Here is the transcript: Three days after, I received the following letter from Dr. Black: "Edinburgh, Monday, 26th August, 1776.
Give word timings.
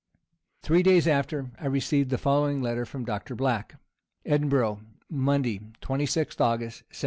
Three 0.63 0.81
days 0.81 1.07
after, 1.07 1.51
I 1.59 1.67
received 1.67 2.09
the 2.09 2.17
following 2.17 2.59
letter 2.59 2.87
from 2.87 3.05
Dr. 3.05 3.35
Black: 3.35 3.75
"Edinburgh, 4.25 4.79
Monday, 5.11 5.59
26th 5.79 6.41
August, 6.41 6.79
1776. 6.89 6.99